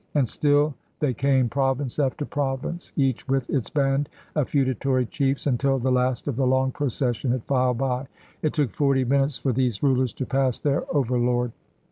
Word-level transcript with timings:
And 0.15 0.27
still 0.27 0.73
they 0.99 1.13
came, 1.13 1.47
province 1.47 1.99
after 1.99 2.25
province, 2.25 2.91
each 2.95 3.27
with 3.27 3.47
its 3.51 3.69
band 3.69 4.09
of 4.33 4.49
feudatory 4.49 5.05
chiefs, 5.05 5.45
until 5.45 5.77
the 5.77 5.91
last 5.91 6.27
of 6.27 6.35
the 6.37 6.47
long 6.47 6.71
procession 6.71 7.29
had 7.29 7.43
filed 7.45 7.77
by. 7.77 8.07
It 8.41 8.53
took 8.53 8.71
forty 8.71 9.03
minutes 9.05 9.37
for 9.37 9.53
these 9.53 9.83
rulers 9.83 10.11
to 10.13 10.25
pass 10.25 10.57
their 10.57 10.85
over 10.91 11.19
lord. 11.19 11.51